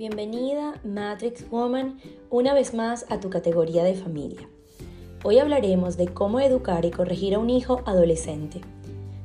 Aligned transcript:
Bienvenida 0.00 0.80
Matrix 0.82 1.50
Woman 1.50 1.98
una 2.30 2.54
vez 2.54 2.72
más 2.72 3.04
a 3.10 3.20
tu 3.20 3.28
categoría 3.28 3.84
de 3.84 3.94
familia. 3.94 4.48
Hoy 5.24 5.38
hablaremos 5.38 5.98
de 5.98 6.08
cómo 6.08 6.40
educar 6.40 6.86
y 6.86 6.90
corregir 6.90 7.34
a 7.34 7.38
un 7.38 7.50
hijo 7.50 7.82
adolescente. 7.84 8.62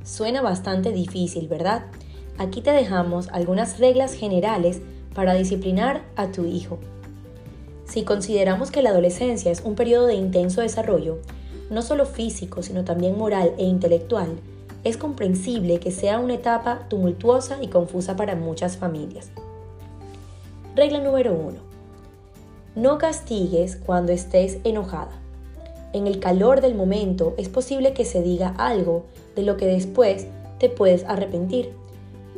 Suena 0.04 0.42
bastante 0.42 0.92
difícil, 0.92 1.48
¿verdad? 1.48 1.86
Aquí 2.38 2.60
te 2.60 2.72
dejamos 2.72 3.30
algunas 3.30 3.80
reglas 3.80 4.16
generales 4.16 4.82
para 5.14 5.34
disciplinar 5.34 6.04
a 6.18 6.34
tu 6.34 6.44
hijo. 6.44 6.78
Si 7.86 8.04
consideramos 8.04 8.70
que 8.70 8.82
la 8.82 8.90
adolescencia 8.90 9.54
es 9.54 9.62
un 9.62 9.76
periodo 9.76 10.08
de 10.08 10.16
intenso 10.16 10.60
desarrollo, 10.60 11.20
no 11.70 11.84
solo 11.84 12.06
físico, 12.06 12.64
sino 12.64 12.84
también 12.84 13.18
moral 13.18 13.54
e 13.58 13.64
intelectual, 13.64 14.42
es 14.84 14.98
comprensible 14.98 15.80
que 15.80 15.92
sea 15.92 16.20
una 16.20 16.34
etapa 16.34 16.86
tumultuosa 16.90 17.64
y 17.64 17.70
confusa 17.70 18.18
para 18.18 18.36
muchas 18.36 18.76
familias. 18.76 19.32
Regla 20.76 21.00
número 21.00 21.32
1. 21.34 21.54
No 22.76 22.98
castigues 22.98 23.78
cuando 23.78 24.12
estés 24.12 24.58
enojada. 24.66 25.22
En 25.94 26.06
el 26.06 26.20
calor 26.20 26.60
del 26.60 26.76
momento 26.76 27.34
es 27.38 27.48
posible 27.48 27.94
que 27.94 28.04
se 28.04 28.22
diga 28.22 28.54
algo 28.58 29.06
de 29.38 29.44
lo 29.44 29.56
que 29.56 29.68
después 29.68 30.28
te 30.60 30.68
puedes 30.68 31.06
arrepentir 31.06 31.70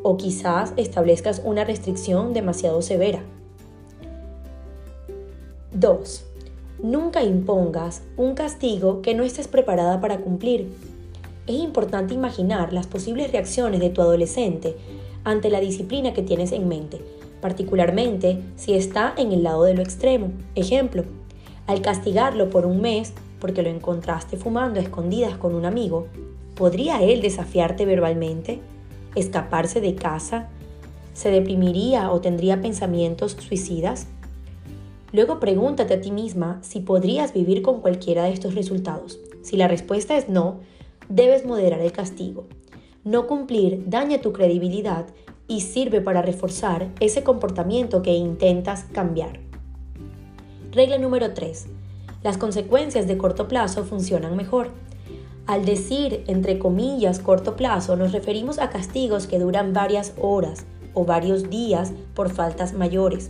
o 0.04 0.18
quizás 0.18 0.74
establezcas 0.78 1.42
una 1.44 1.64
restricción 1.64 2.34
demasiado 2.34 2.84
severa. 2.84 3.24
2. 5.74 6.24
Nunca 6.84 7.24
impongas 7.24 8.04
un 8.18 8.36
castigo 8.36 9.02
que 9.02 9.16
no 9.16 9.24
estés 9.24 9.48
preparada 9.48 10.00
para 10.00 10.20
cumplir. 10.20 10.72
Es 11.48 11.56
importante 11.56 12.14
imaginar 12.14 12.72
las 12.72 12.86
posibles 12.86 13.32
reacciones 13.32 13.80
de 13.80 13.90
tu 13.90 14.04
adolescente 14.04 14.76
ante 15.24 15.50
la 15.50 15.60
disciplina 15.60 16.14
que 16.14 16.22
tienes 16.22 16.52
en 16.52 16.68
mente 16.68 17.02
particularmente 17.42 18.42
si 18.56 18.74
está 18.74 19.14
en 19.18 19.32
el 19.32 19.44
lado 19.44 19.64
de 19.64 19.74
lo 19.74 19.82
extremo. 19.82 20.32
Ejemplo, 20.56 21.04
al 21.68 21.82
castigarlo 21.82 22.50
por 22.50 22.66
un 22.66 22.82
mes 22.82 23.14
porque 23.40 23.62
lo 23.62 23.70
encontraste 23.70 24.38
fumando 24.38 24.80
a 24.80 24.84
escondidas 24.84 25.38
con 25.38 25.54
un 25.54 25.66
amigo, 25.66 26.08
¿podría 26.56 27.02
él 27.04 27.22
desafiarte 27.22 27.86
verbalmente? 27.86 28.60
¿Escaparse 29.16 29.82
de 29.82 29.96
casa? 29.96 30.50
¿Se 31.14 31.30
deprimiría 31.30 32.12
o 32.12 32.22
tendría 32.22 32.62
pensamientos 32.62 33.38
suicidas? 33.40 34.08
Luego 35.12 35.40
pregúntate 35.40 35.94
a 35.94 36.02
ti 36.02 36.12
misma 36.12 36.60
si 36.62 36.80
podrías 36.80 37.34
vivir 37.34 37.62
con 37.62 37.82
cualquiera 37.82 38.26
de 38.26 38.34
estos 38.34 38.56
resultados. 38.56 39.20
Si 39.42 39.56
la 39.56 39.68
respuesta 39.68 40.18
es 40.18 40.30
no, 40.30 40.60
debes 41.10 41.46
moderar 41.46 41.80
el 41.80 41.92
castigo. 41.92 42.46
No 43.04 43.26
cumplir 43.28 43.84
daña 43.88 44.20
tu 44.20 44.34
credibilidad 44.34 45.06
y 45.48 45.62
sirve 45.62 46.02
para 46.02 46.22
reforzar 46.22 46.90
ese 47.00 47.24
comportamiento 47.24 48.02
que 48.02 48.14
intentas 48.14 48.86
cambiar. 48.92 49.40
Regla 50.72 50.98
número 50.98 51.34
3. 51.34 51.68
Las 52.24 52.38
consecuencias 52.38 53.08
de 53.08 53.18
corto 53.18 53.48
plazo 53.48 53.84
funcionan 53.84 54.36
mejor. 54.36 54.72
Al 55.46 55.64
decir, 55.64 56.24
entre 56.28 56.60
comillas, 56.60 57.20
corto 57.20 57.56
plazo, 57.56 57.96
nos 57.96 58.12
referimos 58.12 58.60
a 58.60 58.70
castigos 58.70 59.28
que 59.28 59.40
duran 59.40 59.72
varias 59.72 60.14
horas 60.20 60.66
o 60.94 61.06
varios 61.06 61.50
días 61.50 61.94
por 62.14 62.30
faltas 62.30 62.74
mayores. 62.74 63.30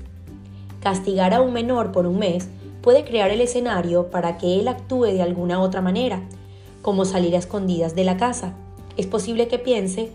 Castigar 0.81 1.33
a 1.33 1.41
un 1.41 1.53
menor 1.53 1.91
por 1.91 2.07
un 2.07 2.17
mes 2.17 2.47
puede 2.81 3.03
crear 3.03 3.29
el 3.29 3.41
escenario 3.41 4.09
para 4.09 4.37
que 4.37 4.59
él 4.59 4.67
actúe 4.67 5.05
de 5.05 5.21
alguna 5.21 5.61
otra 5.61 5.81
manera, 5.81 6.21
como 6.81 7.05
salir 7.05 7.35
a 7.35 7.39
escondidas 7.39 7.93
de 7.93 8.05
la 8.05 8.17
casa. 8.17 8.55
Es 8.95 9.05
posible 9.05 9.47
que 9.47 9.59
piense, 9.59 10.09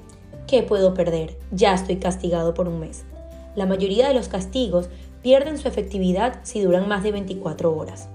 ¿Qué 0.46 0.62
puedo 0.62 0.94
perder? 0.94 1.38
Ya 1.50 1.74
estoy 1.74 1.96
castigado 1.96 2.54
por 2.54 2.68
un 2.68 2.80
mes. 2.80 3.04
La 3.54 3.66
mayoría 3.66 4.08
de 4.08 4.14
los 4.14 4.28
castigos 4.28 4.88
pierden 5.22 5.58
su 5.58 5.68
efectividad 5.68 6.40
si 6.42 6.60
duran 6.60 6.88
más 6.88 7.02
de 7.02 7.12
24 7.12 7.74
horas. 7.74 8.08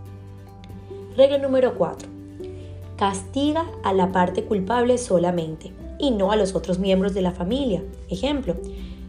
Regla 1.15 1.37
número 1.37 1.75
4. 1.75 2.09
Castiga 2.97 3.65
a 3.83 3.93
la 3.93 4.11
parte 4.11 4.43
culpable 4.43 4.97
solamente 4.97 5.71
y 5.99 6.11
no 6.11 6.31
a 6.31 6.35
los 6.35 6.53
otros 6.53 6.79
miembros 6.79 7.13
de 7.13 7.21
la 7.21 7.31
familia. 7.31 7.83
Ejemplo, 8.09 8.55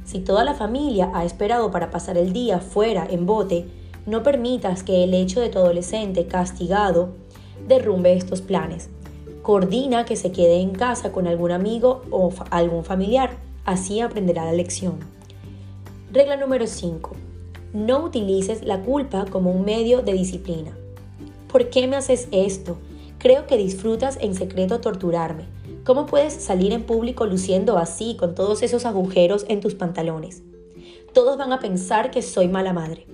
si 0.05 0.21
toda 0.21 0.45
la 0.45 0.55
familia 0.55 1.11
ha 1.13 1.25
esperado 1.25 1.71
para 1.71 1.91
pasar 1.91 2.17
el 2.17 2.33
día 2.33 2.61
fuera 2.61 3.07
en 3.11 3.27
bote, 3.27 3.67
no 4.07 4.23
permitas 4.23 4.83
que 4.83 5.05
el 5.05 5.13
hecho 5.13 5.41
de 5.41 5.51
tu 5.51 5.59
adolescente 5.59 6.27
castigado 6.27 7.11
derrumbe 7.67 8.15
estos 8.15 8.41
planes. 8.41 8.89
Coordina 9.49 10.05
que 10.05 10.17
se 10.17 10.31
quede 10.31 10.61
en 10.61 10.73
casa 10.73 11.11
con 11.11 11.27
algún 11.27 11.53
amigo 11.53 12.03
o 12.11 12.31
algún 12.51 12.85
familiar. 12.85 13.39
Así 13.65 13.99
aprenderá 14.01 14.45
la 14.45 14.53
lección. 14.53 14.97
Regla 16.13 16.37
número 16.37 16.67
5. 16.67 17.13
No 17.73 18.05
utilices 18.05 18.63
la 18.63 18.83
culpa 18.83 19.25
como 19.25 19.51
un 19.51 19.65
medio 19.65 20.03
de 20.03 20.13
disciplina. 20.13 20.77
¿Por 21.51 21.71
qué 21.71 21.87
me 21.87 21.97
haces 21.97 22.29
esto? 22.31 22.77
Creo 23.17 23.47
que 23.47 23.57
disfrutas 23.57 24.19
en 24.21 24.35
secreto 24.35 24.83
torturarme. 24.83 25.45
¿Cómo 25.83 26.05
puedes 26.05 26.35
salir 26.35 26.75
en 26.75 26.83
público 26.83 27.25
luciendo 27.25 27.79
así 27.79 28.19
con 28.19 28.35
todos 28.35 28.63
esos 28.63 28.85
agujeros 28.85 29.47
en 29.49 29.63
tus 29.63 29.75
pantalones? 29.75 30.43
Todos 31.15 31.39
van 31.39 31.55
a 31.55 31.61
pensar 31.61 32.11
que 32.11 32.21
soy 32.21 32.49
mala 32.49 32.75
madre. 32.75 33.07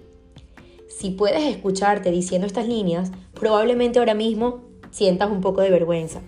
Si 0.88 1.10
puedes 1.10 1.44
escucharte 1.44 2.10
diciendo 2.10 2.48
estas 2.48 2.66
líneas, 2.66 3.12
probablemente 3.34 4.00
ahora 4.00 4.14
mismo 4.14 4.73
sientas 4.94 5.28
un 5.28 5.40
poco 5.40 5.60
de 5.60 5.70
vergüenza. 5.70 6.20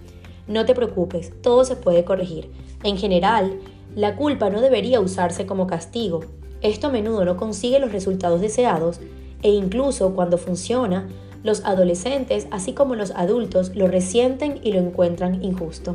No 0.48 0.66
te 0.66 0.74
preocupes, 0.74 1.32
todo 1.40 1.64
se 1.64 1.76
puede 1.76 2.04
corregir. 2.04 2.50
En 2.82 2.96
general, 2.96 3.60
la 3.94 4.16
culpa 4.16 4.50
no 4.50 4.60
debería 4.60 4.98
usarse 4.98 5.46
como 5.46 5.68
castigo. 5.68 6.22
Esto 6.62 6.88
a 6.88 6.90
menudo 6.90 7.24
no 7.24 7.36
consigue 7.36 7.78
los 7.78 7.92
resultados 7.92 8.40
deseados 8.40 8.98
e 9.42 9.50
incluso 9.50 10.14
cuando 10.14 10.36
funciona, 10.36 11.08
los 11.44 11.64
adolescentes, 11.64 12.48
así 12.50 12.72
como 12.72 12.96
los 12.96 13.12
adultos, 13.12 13.76
lo 13.76 13.86
resienten 13.86 14.58
y 14.64 14.72
lo 14.72 14.80
encuentran 14.80 15.44
injusto. 15.44 15.94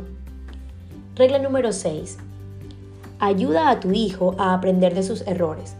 Regla 1.14 1.38
número 1.40 1.72
6. 1.72 2.16
Ayuda 3.18 3.68
a 3.68 3.80
tu 3.80 3.92
hijo 3.92 4.34
a 4.38 4.54
aprender 4.54 4.94
de 4.94 5.02
sus 5.02 5.26
errores. 5.26 5.74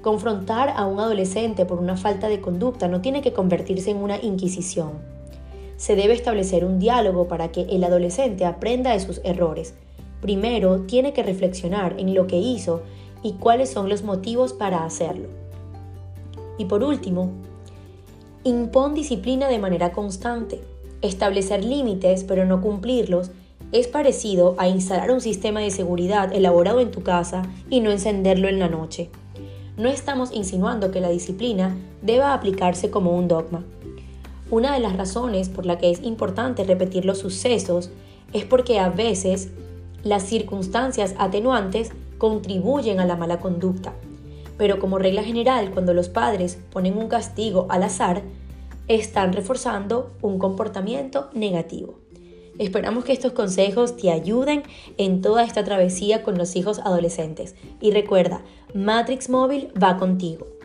Confrontar 0.00 0.72
a 0.74 0.86
un 0.86 0.98
adolescente 0.98 1.66
por 1.66 1.78
una 1.78 1.98
falta 1.98 2.28
de 2.28 2.40
conducta 2.40 2.88
no 2.88 3.02
tiene 3.02 3.20
que 3.20 3.34
convertirse 3.34 3.90
en 3.90 3.98
una 3.98 4.16
inquisición 4.16 5.17
se 5.78 5.96
debe 5.96 6.12
establecer 6.12 6.64
un 6.64 6.78
diálogo 6.78 7.28
para 7.28 7.50
que 7.52 7.62
el 7.62 7.84
adolescente 7.84 8.44
aprenda 8.44 8.92
de 8.92 9.00
sus 9.00 9.20
errores. 9.24 9.74
Primero, 10.20 10.80
tiene 10.82 11.12
que 11.12 11.22
reflexionar 11.22 11.94
en 11.98 12.14
lo 12.14 12.26
que 12.26 12.36
hizo 12.36 12.82
y 13.22 13.34
cuáles 13.34 13.70
son 13.70 13.88
los 13.88 14.02
motivos 14.02 14.52
para 14.52 14.84
hacerlo. 14.84 15.28
Y 16.58 16.64
por 16.64 16.82
último, 16.82 17.30
impón 18.42 18.94
disciplina 18.94 19.48
de 19.48 19.60
manera 19.60 19.92
constante. 19.92 20.60
Establecer 21.00 21.64
límites 21.64 22.24
pero 22.24 22.44
no 22.44 22.60
cumplirlos 22.60 23.30
es 23.70 23.86
parecido 23.86 24.56
a 24.58 24.66
instalar 24.66 25.12
un 25.12 25.20
sistema 25.20 25.60
de 25.60 25.70
seguridad 25.70 26.32
elaborado 26.32 26.80
en 26.80 26.90
tu 26.90 27.04
casa 27.04 27.42
y 27.70 27.80
no 27.80 27.92
encenderlo 27.92 28.48
en 28.48 28.58
la 28.58 28.68
noche. 28.68 29.10
No 29.76 29.88
estamos 29.88 30.32
insinuando 30.32 30.90
que 30.90 31.00
la 31.00 31.10
disciplina 31.10 31.76
deba 32.02 32.34
aplicarse 32.34 32.90
como 32.90 33.16
un 33.16 33.28
dogma. 33.28 33.62
Una 34.50 34.72
de 34.72 34.80
las 34.80 34.96
razones 34.96 35.50
por 35.50 35.66
la 35.66 35.76
que 35.76 35.90
es 35.90 36.02
importante 36.02 36.64
repetir 36.64 37.04
los 37.04 37.18
sucesos 37.18 37.90
es 38.32 38.44
porque 38.44 38.78
a 38.78 38.88
veces 38.88 39.50
las 40.02 40.22
circunstancias 40.22 41.14
atenuantes 41.18 41.90
contribuyen 42.16 42.98
a 42.98 43.04
la 43.04 43.16
mala 43.16 43.40
conducta. 43.40 43.92
Pero 44.56 44.78
como 44.78 44.98
regla 44.98 45.22
general, 45.22 45.70
cuando 45.70 45.92
los 45.92 46.08
padres 46.08 46.58
ponen 46.72 46.96
un 46.96 47.08
castigo 47.08 47.66
al 47.68 47.82
azar, 47.82 48.22
están 48.88 49.34
reforzando 49.34 50.12
un 50.22 50.38
comportamiento 50.38 51.28
negativo. 51.34 51.98
Esperamos 52.58 53.04
que 53.04 53.12
estos 53.12 53.32
consejos 53.32 53.96
te 53.96 54.10
ayuden 54.10 54.62
en 54.96 55.20
toda 55.20 55.44
esta 55.44 55.62
travesía 55.62 56.22
con 56.22 56.38
los 56.38 56.56
hijos 56.56 56.80
adolescentes. 56.80 57.54
Y 57.80 57.92
recuerda, 57.92 58.42
Matrix 58.74 59.28
Móvil 59.28 59.68
va 59.80 59.96
contigo. 59.98 60.57